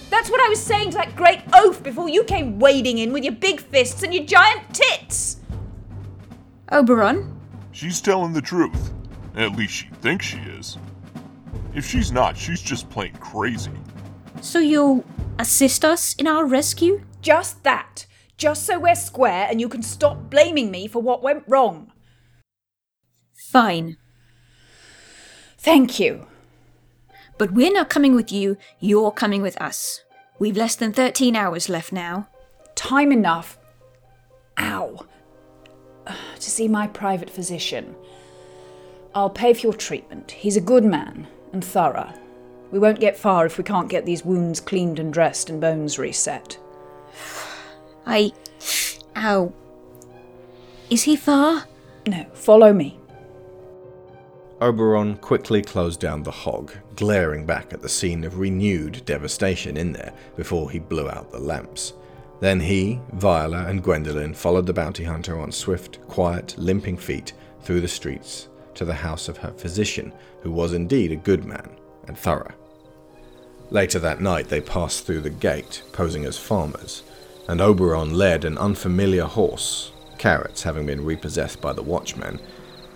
That's 0.09 0.29
what 0.29 0.41
I 0.41 0.49
was 0.49 0.61
saying 0.61 0.91
to 0.91 0.97
that 0.97 1.15
great 1.15 1.41
oaf 1.53 1.83
before 1.83 2.09
you 2.09 2.23
came 2.23 2.59
wading 2.59 2.97
in 2.99 3.11
with 3.11 3.23
your 3.23 3.33
big 3.33 3.59
fists 3.59 4.03
and 4.03 4.13
your 4.13 4.23
giant 4.25 4.73
tits. 4.73 5.37
Oberon, 6.71 7.33
She's 7.71 8.01
telling 8.01 8.33
the 8.33 8.41
truth. 8.41 8.91
At 9.35 9.51
least 9.55 9.73
she 9.73 9.87
thinks 10.01 10.25
she 10.25 10.39
is. 10.39 10.77
If 11.75 11.85
she's 11.85 12.11
not, 12.11 12.35
she's 12.35 12.61
just 12.61 12.89
plain 12.89 13.13
crazy. 13.19 13.71
so 14.41 14.57
you'll 14.59 15.05
assist 15.37 15.85
us 15.85 16.15
in 16.15 16.25
our 16.25 16.45
rescue? 16.45 17.03
Just 17.21 17.63
that. 17.63 18.05
Just 18.37 18.65
so 18.65 18.79
we're 18.79 18.95
square 18.95 19.47
and 19.49 19.61
you 19.61 19.69
can 19.69 19.83
stop 19.83 20.29
blaming 20.29 20.71
me 20.71 20.87
for 20.87 21.01
what 21.01 21.21
went 21.21 21.43
wrong. 21.47 21.91
Fine. 23.51 23.97
Thank 25.59 25.99
you. 25.99 26.27
But 27.37 27.51
we're 27.51 27.71
not 27.71 27.89
coming 27.89 28.15
with 28.15 28.31
you, 28.31 28.57
you're 28.79 29.11
coming 29.11 29.41
with 29.41 29.59
us. 29.61 30.03
We've 30.39 30.57
less 30.57 30.75
than 30.75 30.93
13 30.93 31.35
hours 31.35 31.69
left 31.69 31.91
now. 31.91 32.27
Time 32.75 33.11
enough. 33.11 33.57
Ow. 34.57 35.05
To 36.39 36.51
see 36.51 36.69
my 36.69 36.87
private 36.87 37.29
physician. 37.29 37.93
I'll 39.13 39.29
pay 39.29 39.53
for 39.53 39.61
your 39.61 39.73
treatment. 39.73 40.31
He's 40.31 40.55
a 40.55 40.61
good 40.61 40.85
man 40.85 41.27
and 41.51 41.65
thorough. 41.65 42.13
We 42.71 42.79
won't 42.79 42.99
get 42.99 43.17
far 43.17 43.45
if 43.45 43.57
we 43.57 43.63
can't 43.63 43.89
get 43.89 44.05
these 44.05 44.23
wounds 44.23 44.59
cleaned 44.59 44.99
and 44.99 45.11
dressed 45.11 45.49
and 45.49 45.59
bones 45.59 45.97
reset. 45.97 46.57
I. 48.05 48.31
Ow. 49.15 49.51
Is 50.89 51.03
he 51.03 51.15
far? 51.15 51.65
No, 52.07 52.25
follow 52.33 52.71
me. 52.71 52.99
Oberon 54.59 55.17
quickly 55.17 55.61
closed 55.61 55.99
down 55.99 56.23
the 56.23 56.31
hog, 56.31 56.73
glaring 56.95 57.45
back 57.45 57.73
at 57.73 57.81
the 57.81 57.89
scene 57.89 58.23
of 58.23 58.39
renewed 58.39 59.05
devastation 59.05 59.77
in 59.77 59.93
there 59.93 60.13
before 60.35 60.71
he 60.71 60.79
blew 60.79 61.07
out 61.09 61.31
the 61.31 61.39
lamps. 61.39 61.93
Then 62.39 62.59
he, 62.59 62.99
Viola, 63.13 63.65
and 63.65 63.83
Gwendolen 63.83 64.33
followed 64.33 64.65
the 64.65 64.73
bounty 64.73 65.03
hunter 65.03 65.39
on 65.39 65.51
swift, 65.51 65.99
quiet, 66.07 66.55
limping 66.57 66.97
feet 66.97 67.33
through 67.61 67.81
the 67.81 67.87
streets 67.87 68.47
to 68.73 68.85
the 68.85 68.93
house 68.93 69.27
of 69.27 69.37
her 69.37 69.51
physician, 69.51 70.11
who 70.41 70.51
was 70.51 70.73
indeed 70.73 71.11
a 71.11 71.15
good 71.15 71.45
man 71.45 71.69
and 72.07 72.17
thorough. 72.17 72.53
Later 73.69 73.99
that 73.99 74.21
night, 74.21 74.49
they 74.49 74.61
passed 74.61 75.05
through 75.05 75.21
the 75.21 75.29
gate, 75.29 75.83
posing 75.91 76.25
as 76.25 76.37
farmers, 76.37 77.03
and 77.47 77.61
Oberon 77.61 78.13
led 78.15 78.43
an 78.43 78.57
unfamiliar 78.57 79.25
horse, 79.25 79.91
Carrots 80.17 80.63
having 80.63 80.85
been 80.87 81.05
repossessed 81.05 81.61
by 81.61 81.73
the 81.73 81.83
watchmen, 81.83 82.39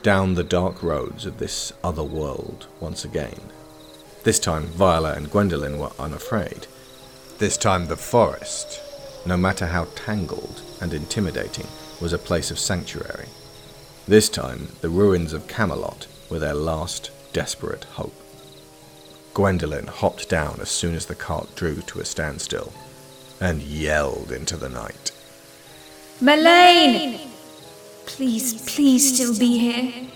down 0.03 0.33
the 0.33 0.43
dark 0.43 0.81
roads 0.81 1.25
of 1.25 1.37
this 1.37 1.71
other 1.83 2.03
world 2.03 2.67
once 2.79 3.05
again. 3.05 3.39
This 4.23 4.39
time, 4.39 4.67
Viola 4.67 5.13
and 5.13 5.29
Gwendolen 5.31 5.77
were 5.79 5.91
unafraid. 5.99 6.67
This 7.37 7.57
time, 7.57 7.87
the 7.87 7.97
forest, 7.97 8.81
no 9.25 9.37
matter 9.37 9.67
how 9.67 9.85
tangled 9.95 10.61
and 10.81 10.93
intimidating, 10.93 11.67
was 11.99 12.13
a 12.13 12.17
place 12.17 12.51
of 12.51 12.59
sanctuary. 12.59 13.27
This 14.07 14.29
time, 14.29 14.69
the 14.81 14.89
ruins 14.89 15.33
of 15.33 15.47
Camelot 15.47 16.07
were 16.29 16.39
their 16.39 16.55
last 16.55 17.11
desperate 17.33 17.83
hope. 17.83 18.15
Gwendolen 19.33 19.87
hopped 19.87 20.29
down 20.29 20.59
as 20.61 20.69
soon 20.69 20.95
as 20.95 21.05
the 21.05 21.15
cart 21.15 21.55
drew 21.55 21.81
to 21.83 21.99
a 21.99 22.05
standstill 22.05 22.73
and 23.39 23.61
yelled 23.61 24.31
into 24.31 24.57
the 24.57 24.69
night. 24.69 25.11
Melaine! 26.19 27.30
Please, 28.05 28.61
please 28.69 29.15
still 29.15 29.37
be 29.37 29.57
here. 29.57 30.07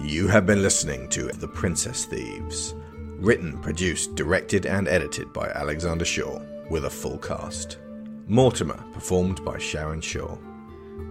You 0.00 0.28
have 0.28 0.46
been 0.46 0.62
listening 0.62 1.08
to 1.10 1.28
The 1.28 1.46
Princess 1.46 2.06
Thieves. 2.06 2.74
Written, 3.18 3.58
produced, 3.58 4.14
directed, 4.16 4.66
and 4.66 4.88
edited 4.88 5.32
by 5.32 5.48
Alexander 5.50 6.04
Shaw, 6.04 6.40
with 6.70 6.86
a 6.86 6.90
full 6.90 7.18
cast. 7.18 7.78
Mortimer, 8.26 8.82
performed 8.92 9.44
by 9.44 9.58
Sharon 9.58 10.00
Shaw. 10.00 10.36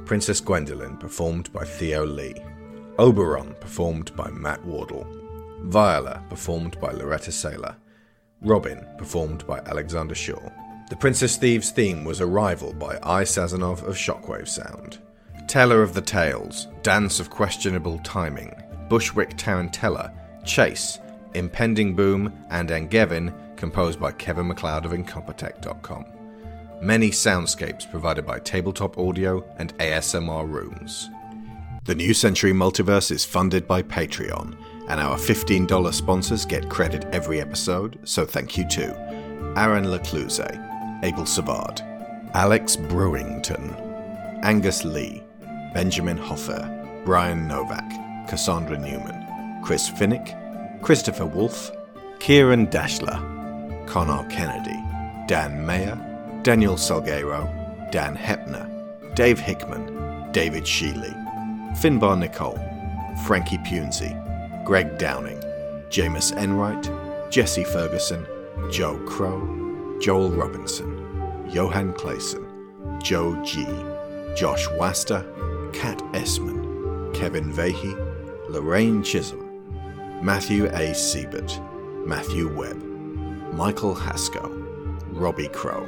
Princess 0.06 0.40
Gwendolen, 0.40 0.98
performed 0.98 1.52
by 1.54 1.63
Theo 1.63 2.06
Leigh. 2.06 2.44
Oberon, 3.00 3.56
performed 3.60 4.16
by 4.16 4.30
Matt 4.32 4.63
Wardle. 4.66 5.08
Viola, 5.62 6.24
performed 6.30 6.80
by 6.80 6.92
Laureta 6.92 7.32
Sela. 7.32 7.75
Robin, 8.42 8.86
performed 8.98 9.48
by 9.48 9.60
Alexander 9.60 10.13
Shaw. 10.16 10.50
The 10.90 10.98
Princess 10.98 11.38
Thieves 11.38 11.72
theme 11.72 12.04
was 12.04 12.22
Arrival 12.22 12.74
by 12.74 13.00
I. 13.02 13.24
Sazonov 13.24 13.82
of 13.84 13.96
Shockwave 13.96 14.48
Sound. 14.48 15.00
Teller 15.48 15.82
of 15.82 15.94
the 15.94 16.02
Tales, 16.02 16.68
Danse 16.84 17.20
of 17.20 17.30
Questionable 17.30 18.00
Timing, 18.00 18.54
Bushwick 18.90 19.38
Tarantella, 19.38 20.13
Chase, 20.46 21.00
Impending 21.34 21.96
Boom, 21.96 22.34
and 22.50 22.70
Angevin, 22.70 23.34
composed 23.56 24.00
by 24.00 24.12
Kevin 24.12 24.48
MacLeod 24.48 24.86
of 24.86 24.92
Incompetech.com. 24.92 26.06
Many 26.84 27.12
soundscapes 27.12 27.90
provided 27.90 28.25
by 28.25 28.40
Tabletop 28.40 28.98
Audio 28.98 29.42
and 29.56 29.74
ASMR 29.78 30.52
Rooms. 30.52 31.10
The 31.86 31.96
New 31.96 32.13
Century 32.13 32.52
Multiverse 32.52 33.10
is 33.10 33.24
funded 33.24 33.66
by 33.66 33.84
Patreon, 33.84 34.58
and 34.90 35.00
our 35.00 35.16
$15 35.16 35.94
sponsors 35.94 36.46
get 36.46 36.70
credit 36.70 37.06
every 37.13 37.40
episode, 37.40 37.98
so 38.04 38.25
thank 38.25 38.58
you 38.58 38.68
to 38.68 38.94
Aaron 39.56 39.86
Lacluyze, 39.86 41.02
Abel 41.06 41.25
Savard, 41.25 41.82
Alex 42.34 42.75
Brewington, 42.75 44.44
Angus 44.44 44.84
Lee, 44.84 45.24
Benjamin 45.74 46.18
Hofer, 46.18 47.02
Bryan 47.06 47.48
Novak, 47.48 48.28
Cassandra 48.28 48.78
Newman, 48.78 49.62
Chris 49.63 49.90
Finik, 49.90 50.82
Christopher 50.82 51.28
Wolfe, 51.28 51.72
Ciaran 52.20 52.68
Dachtler, 52.68 53.88
Conar 53.88 54.25
Kennedy, 54.25 54.84
Dan 55.30 55.66
Mayer, 55.66 56.10
Daniel 56.44 56.76
Salgueiro, 56.76 57.50
Dan 57.90 58.18
Hoeppner, 58.18 59.16
Dave 59.16 59.40
Hickman, 59.40 60.30
David 60.34 60.66
Shealy, 60.66 61.14
Finbar 61.78 62.18
Nicholl, 62.18 62.60
Frankie 63.26 63.60
Punzi, 63.60 64.12
Greg 64.66 64.98
Downing, 64.98 65.40
Jamas 65.90 66.36
Enright, 66.36 66.92
Jesse 67.32 67.64
Ferguson, 67.64 68.28
Joe 68.70 68.98
Crow, 69.08 69.40
Joel 70.02 70.32
Robinson, 70.32 71.48
Johan 71.50 71.94
Claesson, 71.94 72.46
Joe 73.02 73.42
G, 73.46 73.66
Josh 74.36 74.68
Wasta, 74.72 75.26
Kat 75.72 76.02
Essmann, 76.14 77.14
Kevin 77.14 77.54
Veighy, 77.54 77.96
Lorraine 78.50 79.02
Chisholm, 79.02 79.50
Matthew 80.22 80.66
A. 80.66 80.92
Seibert, 80.92 81.58
Matthew 82.06 82.54
Webb, 82.54 82.84
Michael 83.54 83.96
Hasko, 83.96 84.52
Robbie 85.14 85.48
Crow, 85.48 85.88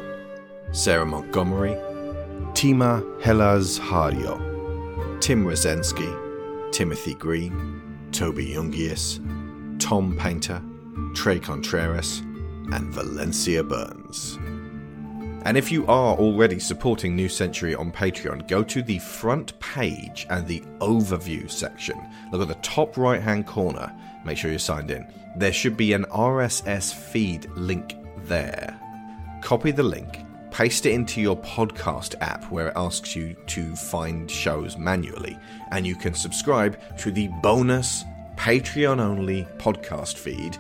Sarah 0.76 1.06
Montgomery, 1.06 1.74
Tima 2.52 3.02
Hellas 3.22 3.80
Hario, 3.80 5.22
Tim 5.22 5.46
Rozenski, 5.46 6.74
Timothy 6.74 7.14
Green, 7.16 8.10
Toby 8.12 8.48
Jungius, 8.54 9.22
Tom 9.80 10.18
Painter, 10.18 10.62
Tre 11.14 11.40
Contreras, 11.40 12.20
and 12.74 12.94
Valencia 12.94 13.64
Burns. 13.64 14.38
And 15.46 15.58
if 15.58 15.72
you 15.72 15.88
are 15.88 16.18
already 16.18 16.60
supporting 16.60 17.16
New 17.16 17.30
Century 17.30 17.74
on 17.74 17.90
Patreon, 17.90 18.46
go 18.50 18.62
to 18.62 18.84
the 18.84 19.00
front 19.00 19.58
page 19.62 20.28
and 20.30 20.46
the 20.46 20.60
overview 20.80 21.50
section. 21.50 21.98
Look 22.34 22.42
at 22.42 22.50
the 22.50 22.56
top 22.56 22.98
right 22.98 23.22
hand 23.22 23.48
corner. 23.48 23.96
Make 24.26 24.38
sure 24.38 24.50
you're 24.50 24.60
signed 24.60 24.92
in. 24.92 25.08
There 25.38 25.54
should 25.54 25.78
be 25.78 25.94
an 25.94 26.04
RSS 26.12 26.94
feed 26.94 27.50
link 27.52 27.96
there. 28.26 28.78
Copy 29.42 29.72
the 29.72 29.84
link, 29.84 30.25
paste 30.56 30.86
it 30.86 30.94
into 30.94 31.20
your 31.20 31.36
podcast 31.36 32.16
app 32.22 32.50
where 32.50 32.70
it 32.70 32.74
asks 32.78 33.14
you 33.14 33.36
to 33.46 33.76
find 33.76 34.32
shows 34.32 34.78
manually, 34.78 35.38
and 35.72 35.86
you 35.86 35.98
can 35.98 36.14
subscribe 36.14 36.80
to 36.98 37.12
the 37.12 37.28
bonus 37.44 38.06
Patreon 38.38 39.02
only 39.02 39.46
podcast 39.58 40.16
feed, 40.16 40.58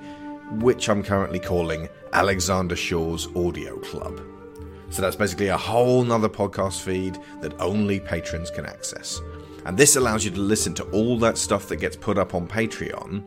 which 0.62 0.89
I'm 0.89 1.01
currently 1.01 1.39
calling 1.39 1.88
Alexander 2.12 2.75
Shaw's 2.75 3.34
Audio 3.38 3.79
Club. 3.79 4.19
So 4.89 5.01
that's 5.01 5.15
basically 5.15 5.47
a 5.47 5.55
whole 5.55 6.03
nother 6.03 6.27
podcast 6.27 6.81
feed 6.81 7.17
that 7.39 7.58
only 7.62 8.01
patrons 8.01 8.51
can 8.51 8.65
access. 8.65 9.21
And 9.65 9.77
this 9.77 9.95
allows 9.95 10.25
you 10.25 10.31
to 10.31 10.41
listen 10.41 10.73
to 10.73 10.84
all 10.91 11.17
that 11.19 11.38
stuff 11.38 11.69
that 11.69 11.77
gets 11.77 11.95
put 11.95 12.17
up 12.17 12.36
on 12.36 12.49
Patreon 12.49 13.23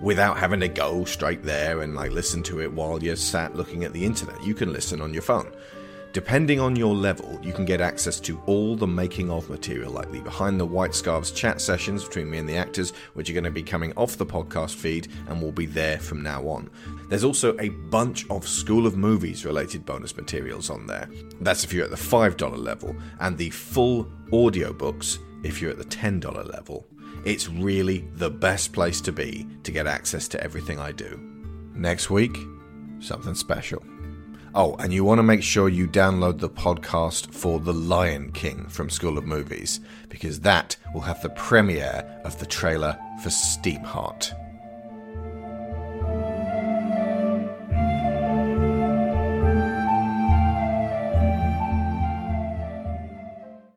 without 0.00 0.38
having 0.38 0.60
to 0.60 0.68
go 0.68 1.04
straight 1.04 1.42
there 1.42 1.80
and 1.80 1.96
like 1.96 2.12
listen 2.12 2.44
to 2.44 2.60
it 2.60 2.72
while 2.72 3.02
you're 3.02 3.16
sat 3.16 3.56
looking 3.56 3.82
at 3.82 3.92
the 3.92 4.04
internet. 4.04 4.40
You 4.44 4.54
can 4.54 4.72
listen 4.72 5.00
on 5.00 5.12
your 5.12 5.22
phone. 5.22 5.52
Depending 6.12 6.60
on 6.60 6.76
your 6.76 6.94
level, 6.94 7.40
you 7.42 7.54
can 7.54 7.64
get 7.64 7.80
access 7.80 8.20
to 8.20 8.38
all 8.44 8.76
the 8.76 8.86
making 8.86 9.30
of 9.30 9.48
material, 9.48 9.90
like 9.90 10.12
the 10.12 10.20
Behind 10.20 10.60
the 10.60 10.66
White 10.66 10.94
Scarves 10.94 11.30
chat 11.30 11.58
sessions 11.58 12.04
between 12.04 12.30
me 12.30 12.36
and 12.36 12.46
the 12.46 12.56
actors, 12.56 12.90
which 13.14 13.30
are 13.30 13.32
going 13.32 13.44
to 13.44 13.50
be 13.50 13.62
coming 13.62 13.94
off 13.96 14.18
the 14.18 14.26
podcast 14.26 14.74
feed 14.74 15.08
and 15.28 15.40
will 15.40 15.52
be 15.52 15.64
there 15.64 15.98
from 15.98 16.22
now 16.22 16.46
on. 16.46 16.68
There's 17.08 17.24
also 17.24 17.56
a 17.58 17.70
bunch 17.70 18.28
of 18.28 18.46
School 18.46 18.86
of 18.86 18.94
Movies 18.94 19.46
related 19.46 19.86
bonus 19.86 20.14
materials 20.14 20.68
on 20.68 20.86
there. 20.86 21.08
That's 21.40 21.64
if 21.64 21.72
you're 21.72 21.84
at 21.84 21.90
the 21.90 21.96
$5 21.96 22.58
level, 22.58 22.94
and 23.20 23.38
the 23.38 23.48
full 23.48 24.04
audiobooks 24.32 25.18
if 25.44 25.62
you're 25.62 25.70
at 25.70 25.78
the 25.78 25.84
$10 25.84 26.52
level. 26.52 26.86
It's 27.24 27.48
really 27.48 28.06
the 28.16 28.30
best 28.30 28.74
place 28.74 29.00
to 29.02 29.12
be 29.12 29.46
to 29.62 29.72
get 29.72 29.86
access 29.86 30.28
to 30.28 30.44
everything 30.44 30.78
I 30.78 30.92
do. 30.92 31.18
Next 31.74 32.10
week, 32.10 32.36
something 33.00 33.34
special. 33.34 33.82
Oh, 34.54 34.74
and 34.76 34.92
you 34.92 35.02
want 35.02 35.18
to 35.18 35.22
make 35.22 35.42
sure 35.42 35.70
you 35.70 35.88
download 35.88 36.38
the 36.38 36.50
podcast 36.50 37.32
for 37.32 37.58
The 37.58 37.72
Lion 37.72 38.32
King 38.32 38.66
from 38.68 38.90
School 38.90 39.16
of 39.16 39.24
Movies, 39.24 39.80
because 40.10 40.40
that 40.40 40.76
will 40.92 41.00
have 41.00 41.22
the 41.22 41.30
premiere 41.30 42.04
of 42.24 42.38
the 42.38 42.44
trailer 42.44 42.98
for 43.22 43.30
Steamheart. 43.30 44.41